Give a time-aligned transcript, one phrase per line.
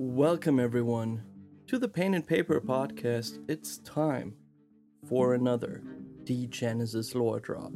[0.00, 1.24] Welcome, everyone,
[1.66, 3.40] to the Pain and Paper podcast.
[3.48, 4.36] It's time
[5.08, 5.82] for another
[6.22, 7.72] Degenesis lore drop.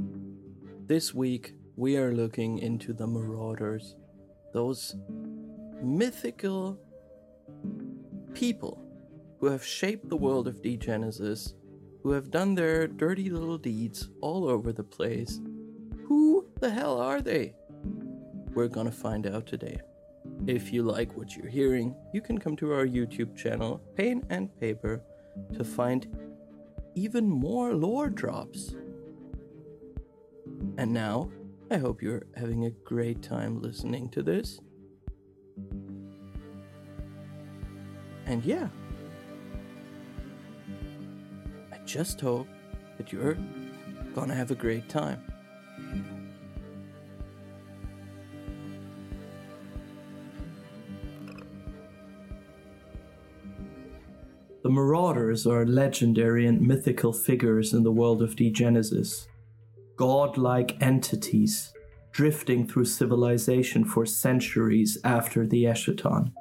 [0.86, 3.96] This week, we are looking into the Marauders,
[4.54, 4.94] those
[5.82, 6.78] mythical
[8.34, 8.80] people
[9.40, 11.54] who have shaped the world of Degenesis,
[12.04, 15.40] who have done their dirty little deeds all over the place.
[16.06, 17.56] Who the hell are they?
[18.54, 19.80] We're gonna find out today.
[20.46, 24.48] If you like what you're hearing, you can come to our YouTube channel, Pain and
[24.58, 25.00] Paper,
[25.54, 26.08] to find
[26.96, 28.74] even more lore drops.
[30.78, 31.30] And now,
[31.70, 34.60] I hope you're having a great time listening to this.
[38.26, 38.68] And yeah,
[41.72, 42.48] I just hope
[42.98, 43.38] that you're
[44.14, 45.31] gonna have a great time.
[54.72, 59.26] Marauders are legendary and mythical figures in the world of Degenesis.
[59.96, 61.74] God-like entities
[62.10, 66.32] drifting through civilization for centuries after the Eschaton.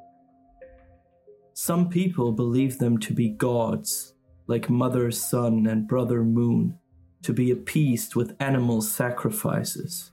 [1.54, 4.14] Some people believe them to be gods,
[4.48, 6.78] like Mother Sun and Brother Moon,
[7.24, 10.12] to be appeased with animal sacrifices.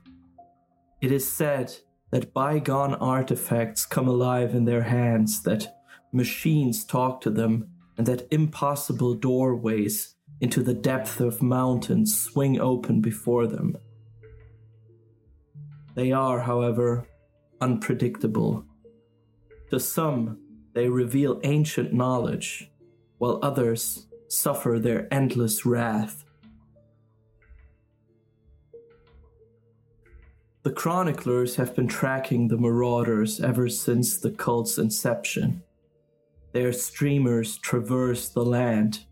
[0.99, 1.73] It is said
[2.11, 5.79] that bygone artifacts come alive in their hands, that
[6.11, 13.01] machines talk to them and that impossible doorways into the depth of mountains swing open
[13.01, 13.75] before them.
[15.95, 17.09] They are, however,
[17.59, 18.63] unpredictable.
[19.71, 20.39] To some,
[20.71, 22.71] they reveal ancient knowledge,
[23.17, 26.23] while others suffer their endless wrath.
[30.63, 35.63] The chroniclers have been tracking the marauders ever since the cult's inception.
[36.51, 39.05] Their streamers traverse the land,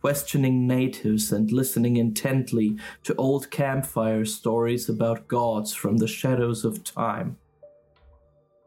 [0.00, 6.84] questioning natives and listening intently to old campfire stories about gods from the shadows of
[6.84, 7.38] time.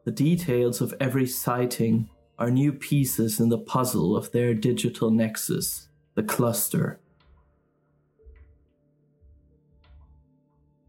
[0.05, 5.87] The details of every sighting are new pieces in the puzzle of their digital nexus,
[6.15, 6.99] the cluster.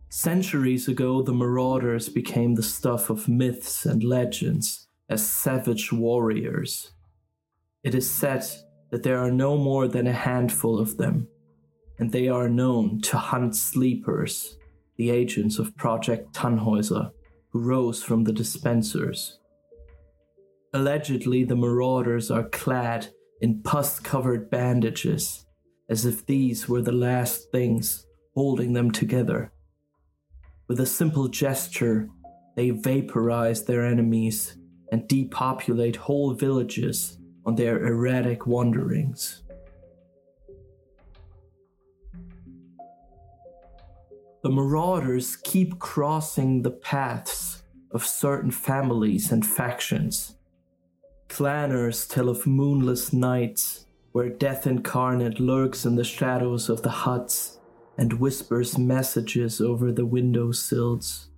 [0.09, 6.93] Centuries ago, the marauders became the stuff of myths and legends as savage warriors
[7.87, 8.45] it is said
[8.91, 11.29] that there are no more than a handful of them,
[12.01, 14.59] and they are known to hunt sleepers,
[14.97, 17.13] the agents of Project Tannhäuser,
[17.51, 19.39] who rose from the dispensers.
[20.75, 23.07] Allegedly, the marauders are clad
[23.41, 25.47] in pus covered bandages,
[25.89, 28.05] as if these were the last things
[28.35, 29.53] holding them together.
[30.67, 32.09] With a simple gesture,
[32.57, 34.59] they vaporize their enemies
[34.91, 39.43] and depopulate whole villages on their erratic wanderings.
[44.43, 47.62] The marauders keep crossing the paths
[47.93, 50.35] of certain families and factions.
[51.29, 57.59] Clanners tell of moonless nights where death incarnate lurks in the shadows of the huts
[57.99, 61.29] and whispers messages over the window sills.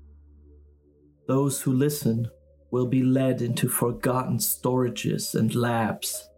[1.26, 2.30] Those who listen
[2.70, 6.28] will be led into forgotten storages and labs,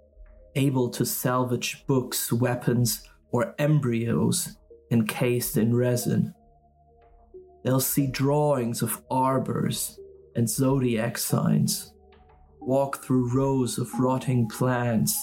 [0.54, 4.56] able to salvage books, weapons, or embryos
[4.90, 6.34] encased in resin.
[7.62, 9.98] They'll see drawings of arbors
[10.34, 11.92] and zodiac signs,
[12.60, 15.16] walk through rows of rotting plants,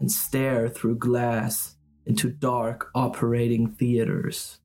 [0.00, 1.76] and stare through glass
[2.06, 4.60] into dark operating theaters.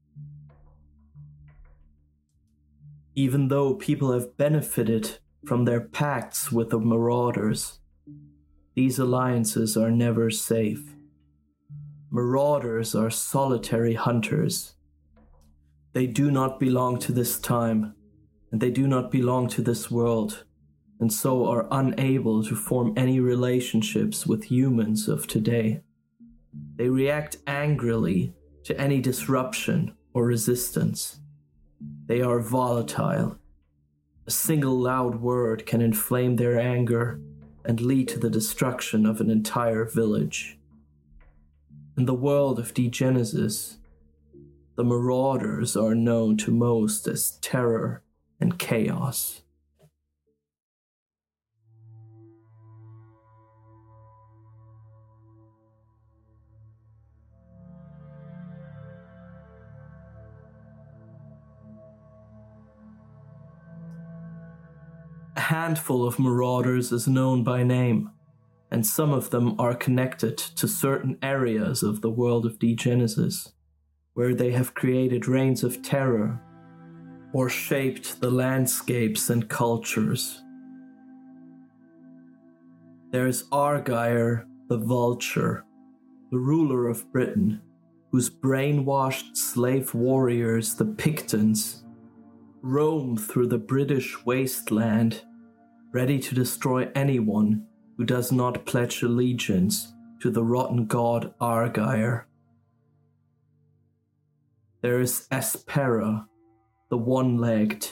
[3.15, 7.79] Even though people have benefited from their pacts with the marauders.
[8.75, 10.95] These alliances are never safe.
[12.09, 14.75] Marauders are solitary hunters.
[15.93, 17.95] They do not belong to this time,
[18.51, 20.45] and they do not belong to this world,
[20.99, 25.81] and so are unable to form any relationships with humans of today.
[26.75, 31.19] They react angrily to any disruption or resistance.
[32.05, 33.39] They are volatile
[34.25, 37.19] a single loud word can inflame their anger
[37.65, 40.57] and lead to the destruction of an entire village.
[41.97, 43.77] In the world of Degenesis,
[44.75, 48.01] the marauders are known to most as terror
[48.39, 49.42] and chaos.
[65.53, 68.09] Handful of marauders is known by name,
[68.71, 73.51] and some of them are connected to certain areas of the world of Degenesis,
[74.15, 76.41] where they have created reigns of terror
[77.33, 80.41] or shaped the landscapes and cultures.
[83.11, 85.65] There is Argyre the Vulture,
[86.31, 87.61] the ruler of Britain,
[88.11, 91.83] whose brainwashed slave warriors, the Pictons,
[92.63, 95.21] roam through the British wasteland,
[95.93, 97.67] ready to destroy anyone
[97.97, 102.23] who does not pledge allegiance to the rotten god Argyre.
[104.81, 106.25] There is Aspera,
[106.89, 107.89] the one legged,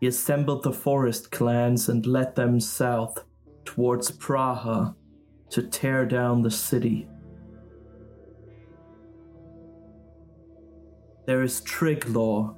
[0.00, 3.22] he assembled the forest clans and led them south
[3.64, 4.96] towards Praha
[5.50, 7.08] to tear down the city.
[11.26, 12.56] There is Triglav,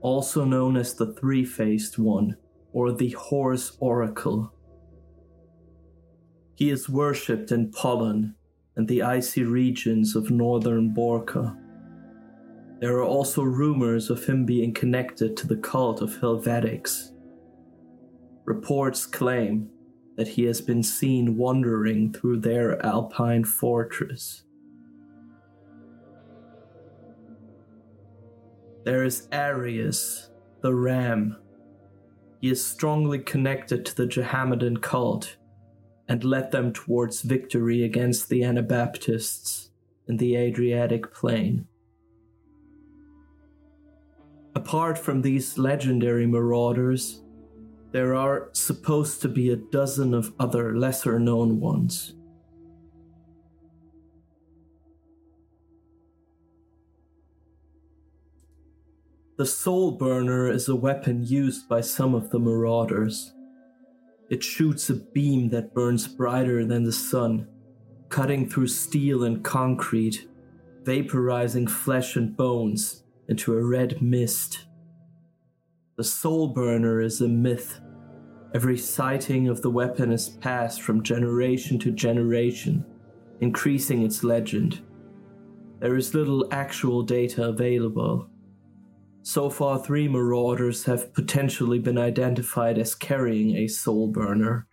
[0.00, 2.36] also known as the Three Faced One
[2.72, 4.52] or the Horse Oracle.
[6.56, 8.34] He is worshipped in Pollen
[8.74, 11.56] and the icy regions of northern Borca.
[12.80, 17.10] There are also rumors of him being connected to the cult of Helvetics.
[18.46, 19.68] Reports claim
[20.16, 24.44] that he has been seen wandering through their alpine fortress.
[28.84, 30.30] There is Arius,
[30.62, 31.36] the ram.
[32.40, 35.36] He is strongly connected to the Jehammedan cult
[36.08, 39.70] and led them towards victory against the Anabaptists
[40.08, 41.66] in the Adriatic plain.
[44.60, 47.22] Apart from these legendary marauders,
[47.92, 52.14] there are supposed to be a dozen of other lesser known ones.
[59.38, 63.32] The Soul Burner is a weapon used by some of the marauders.
[64.28, 67.48] It shoots a beam that burns brighter than the sun,
[68.10, 70.28] cutting through steel and concrete,
[70.84, 74.66] vaporizing flesh and bones into a red mist.
[75.96, 77.80] The Soul Burner is a myth.
[78.54, 82.84] Every sighting of the weapon is passed from generation to generation,
[83.40, 84.82] increasing its legend.
[85.78, 88.28] There is little actual data available,
[89.22, 94.66] so far, three marauders have potentially been identified as carrying a soul burner.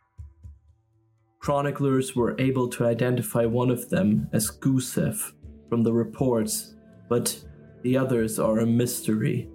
[1.39, 5.33] Chroniclers were able to identify one of them as Gusev
[5.69, 6.75] from the reports,
[7.09, 7.43] but
[7.83, 9.49] the others are a mystery.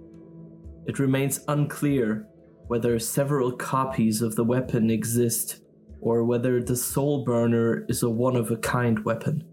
[0.85, 2.27] It remains unclear
[2.67, 5.61] whether several copies of the weapon exist
[6.01, 9.43] or whether the soul burner is a one of a kind weapon.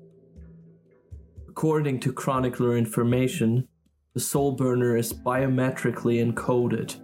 [1.49, 3.69] According to chronicler information,
[4.15, 6.97] the soul burner is biometrically encoded.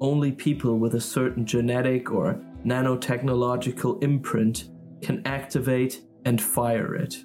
[0.00, 4.68] Only people with a certain genetic or nanotechnological imprint
[5.02, 7.16] can activate and fire it.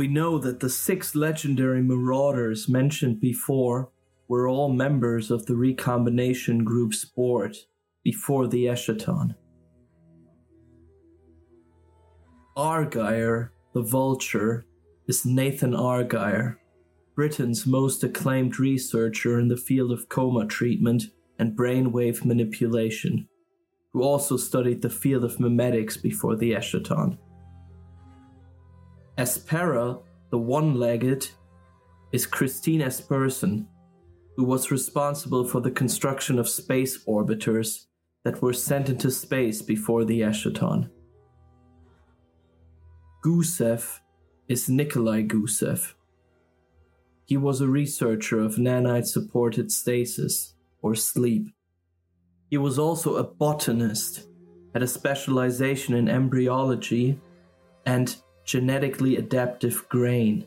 [0.00, 3.90] We know that the six legendary marauders mentioned before
[4.28, 7.58] were all members of the recombination group Sport
[8.02, 9.34] before the Eschaton.
[12.56, 14.64] Argyre, the vulture,
[15.06, 16.56] is Nathan Argyre,
[17.14, 21.02] Britain's most acclaimed researcher in the field of coma treatment
[21.38, 23.28] and brainwave manipulation,
[23.92, 27.18] who also studied the field of memetics before the Eschaton.
[29.18, 29.98] Aspera,
[30.30, 31.28] the one legged,
[32.12, 33.66] is Christine Esperson,
[34.36, 37.86] who was responsible for the construction of space orbiters
[38.24, 40.90] that were sent into space before the Eschaton.
[43.24, 43.98] Gusev
[44.48, 45.94] is Nikolai Gusev.
[47.26, 51.48] He was a researcher of nanite supported stasis or sleep.
[52.50, 54.26] He was also a botanist,
[54.72, 57.20] had a specialization in embryology
[57.86, 58.16] and
[58.50, 60.44] genetically adaptive grain.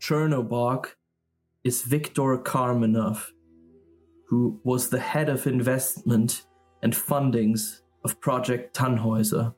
[0.00, 0.86] Chernobog
[1.64, 3.32] is Viktor Karmenov,
[4.28, 6.46] who was the head of investment
[6.80, 9.52] and fundings of Project Tannhäuser.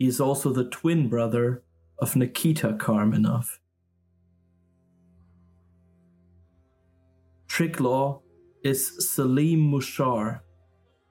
[0.00, 1.62] He is also the twin brother
[2.00, 3.46] of Nikita Karmenov.
[7.46, 8.22] Triglav
[8.64, 10.40] is Salim Mushar,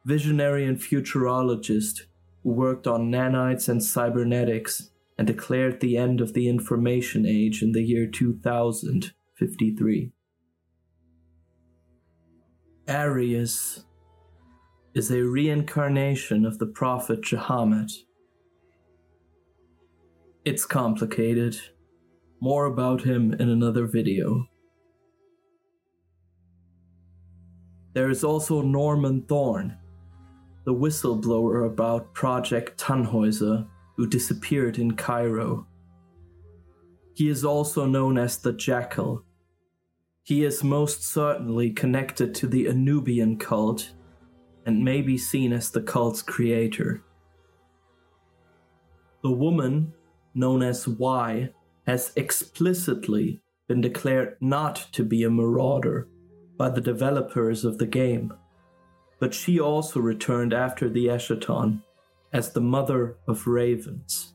[0.05, 2.01] visionary and futurologist
[2.43, 7.73] who worked on nanites and cybernetics and declared the end of the information age in
[7.73, 10.11] the year 2053.
[12.87, 13.85] Arius
[14.93, 17.91] is a reincarnation of the prophet Muhammad.
[20.43, 21.55] It's complicated.
[22.39, 24.47] More about him in another video.
[27.93, 29.77] There is also Norman Thorn,
[30.63, 35.67] the whistleblower about Project Tannhäuser, who disappeared in Cairo.
[37.13, 39.23] He is also known as the Jackal.
[40.23, 43.91] He is most certainly connected to the Anubian cult
[44.65, 47.03] and may be seen as the cult's creator.
[49.23, 49.93] The woman,
[50.33, 51.49] known as Y,
[51.87, 56.07] has explicitly been declared not to be a marauder
[56.57, 58.33] by the developers of the game,
[59.21, 61.83] but she also returned after the Eschaton
[62.33, 64.33] as the mother of ravens.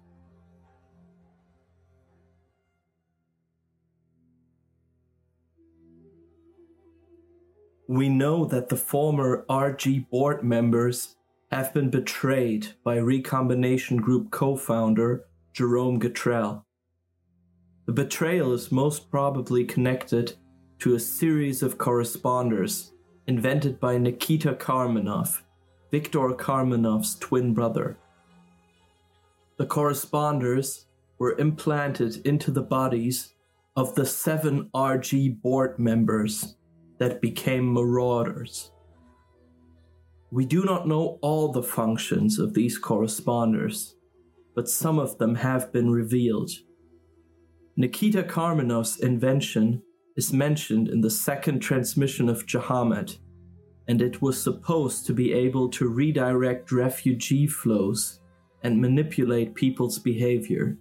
[7.88, 11.16] We know that the former RG board members
[11.50, 16.62] have been betrayed by Recombination Group co founder Jerome Gatrell.
[17.86, 20.34] The betrayal is most probably connected
[20.78, 22.92] to a series of corresponders
[23.26, 25.42] invented by Nikita Karmenov,
[25.90, 27.96] Viktor Karmenov's twin brother.
[29.56, 30.86] The corresponders
[31.18, 33.34] were implanted into the bodies
[33.74, 36.56] of the seven RG board members
[36.98, 38.70] that became marauders.
[40.30, 43.94] We do not know all the functions of these corresponders,
[44.54, 46.50] but some of them have been revealed.
[47.76, 49.82] Nikita Karmenov's invention
[50.16, 53.16] is mentioned in the second transmission of Jehammed,
[53.88, 58.20] and it was supposed to be able to redirect refugee flows
[58.62, 60.78] and manipulate people's behavior.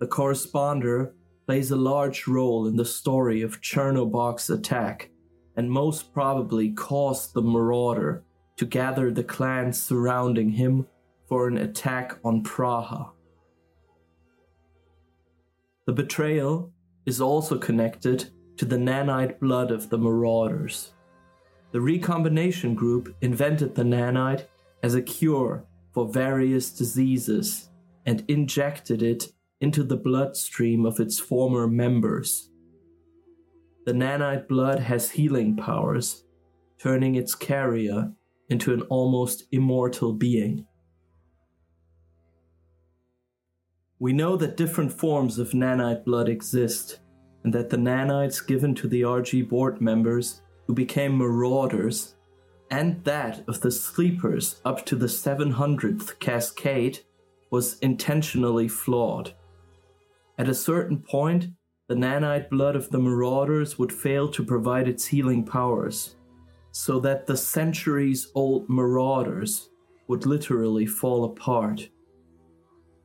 [0.00, 1.14] The corresponder
[1.46, 5.10] plays a large role in the story of Chernobog's attack
[5.56, 8.24] and most probably caused the marauder
[8.56, 10.86] to gather the clans surrounding him
[11.28, 13.10] for an attack on Praha.
[15.86, 16.73] The betrayal
[17.06, 20.92] is also connected to the nanite blood of the marauders.
[21.72, 24.46] The recombination group invented the nanite
[24.82, 27.70] as a cure for various diseases
[28.06, 32.50] and injected it into the bloodstream of its former members.
[33.86, 36.24] The nanite blood has healing powers,
[36.78, 38.12] turning its carrier
[38.48, 40.66] into an almost immortal being.
[44.00, 47.00] We know that different forms of nanite blood exist,
[47.44, 52.16] and that the nanites given to the RG board members who became marauders,
[52.70, 57.00] and that of the sleepers up to the 700th cascade,
[57.50, 59.32] was intentionally flawed.
[60.38, 61.48] At a certain point,
[61.86, 66.16] the nanite blood of the marauders would fail to provide its healing powers,
[66.72, 69.68] so that the centuries old marauders
[70.08, 71.88] would literally fall apart.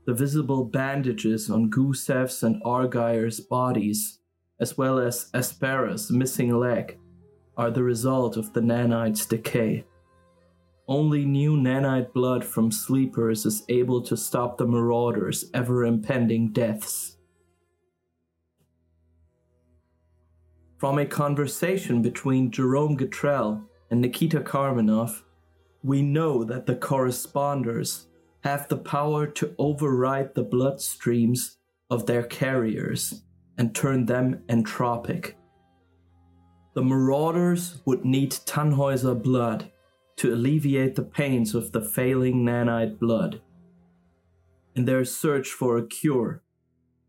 [0.10, 4.18] The visible bandages on Gusev's and Argyre's bodies,
[4.60, 6.98] as well as Aspera's missing leg,
[7.56, 9.86] are the result of the nanite's decay.
[10.88, 17.18] Only new nanite blood from sleepers is able to stop the marauders' ever impending deaths.
[20.80, 25.22] From a conversation between Jerome Gatrell and Nikita Karmenov,
[25.84, 28.08] we know that the corresponders
[28.44, 31.56] have the power to override the bloodstreams
[31.90, 33.24] of their carriers
[33.58, 35.34] and turn them entropic.
[36.74, 39.72] The marauders would need Tannhäuser blood
[40.18, 43.42] to alleviate the pains of the failing nanite blood.
[44.76, 46.44] In their search for a cure,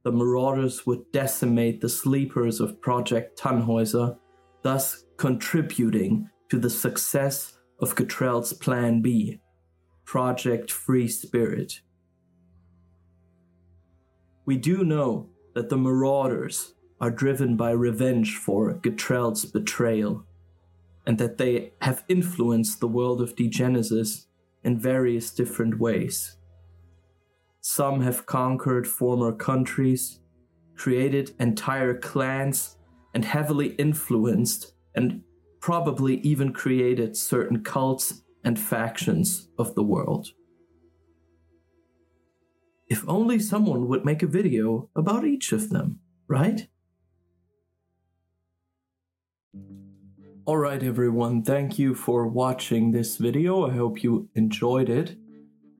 [0.03, 4.17] the marauders would decimate the sleepers of Project Tannhäuser,
[4.63, 9.41] thus contributing to the success of Gatrell's Plan B,
[10.11, 11.83] Project Free Spirit.
[14.45, 20.25] We do know that the marauders are driven by revenge for Gatrell's betrayal,
[21.07, 24.27] and that they have influenced the world of Degenesis
[24.65, 26.39] in various different ways.
[27.61, 30.19] Some have conquered former countries,
[30.75, 32.79] created entire clans,
[33.15, 35.23] and heavily influenced and
[35.61, 40.29] probably even created certain cults and factions of the world.
[42.89, 46.67] If only someone would make a video about each of them, right?
[50.47, 53.69] Alright everyone, thank you for watching this video.
[53.69, 55.17] I hope you enjoyed it.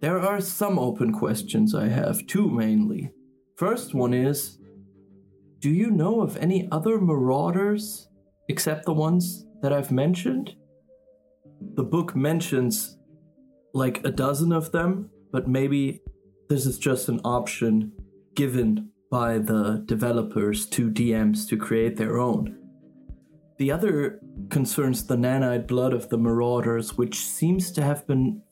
[0.01, 3.11] There are some open questions I have, two mainly.
[3.57, 4.59] First one is,
[5.59, 8.09] do you know of any other marauders
[8.49, 10.55] except the ones that I've mentioned?
[11.75, 12.99] The book mentions
[13.73, 16.01] like a dozen of them, but maybe
[16.49, 17.93] this is just an option
[18.35, 22.57] given by the developers to DMs to create their own.
[23.59, 28.43] The other concerns the nanite blood of the Marauders, which seems to have been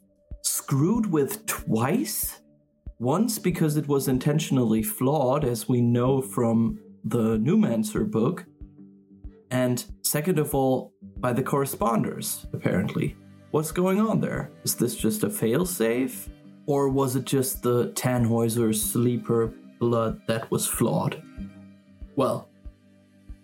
[0.43, 2.41] screwed with twice.
[2.99, 8.45] Once because it was intentionally flawed, as we know from the Numancer book,
[9.51, 13.17] and second of all, by the corresponders, apparently.
[13.51, 14.51] What's going on there?
[14.65, 16.29] Is this just a failsafe?
[16.67, 21.23] Or was it just the Tannhäuser sleeper blood that was flawed?
[22.15, 22.49] Well,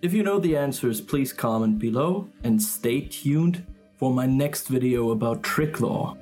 [0.02, 3.64] if you know the answers, please comment below and stay tuned
[3.96, 6.18] for my next video about Triglav.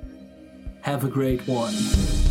[0.81, 2.22] Have a great one.